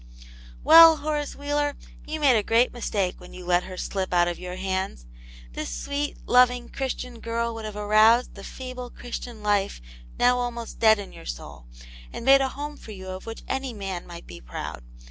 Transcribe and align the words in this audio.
Well, 0.63 0.97
Horace 0.97 1.35
Wheeler, 1.35 1.75
you 2.07 2.19
made 2.19 2.35
a 2.35 2.41
great 2.41 2.73
mistake 2.73 3.19
when 3.21 3.35
you 3.35 3.45
let 3.45 3.65
her 3.65 3.77
slip 3.77 4.15
out 4.15 4.27
of 4.27 4.39
your 4.39 4.55
hands. 4.55 5.05
This 5.53 5.69
sweet, 5.69 6.17
loving. 6.25 6.69
Christian 6.69 7.19
girl 7.19 7.53
would 7.53 7.65
have 7.65 7.75
aroused 7.75 8.33
the 8.33 8.43
feeble 8.43 8.89
Christian 8.89 9.43
life 9.43 9.79
now 10.17 10.39
almost 10.39 10.79
dead 10.79 10.97
in 10.97 11.13
your 11.13 11.27
soul, 11.27 11.67
and 12.11 12.25
made 12.25 12.41
a 12.41 12.47
home 12.49 12.77
for 12.77 12.93
you 12.93 13.09
of 13.09 13.27
which 13.27 13.43
any 13.47 13.73
man 13.73 14.07
might 14.07 14.25
be 14.25 14.41
proud. 14.41 14.81